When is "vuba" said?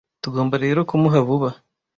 1.27-1.49